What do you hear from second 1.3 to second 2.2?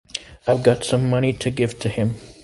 to give to him.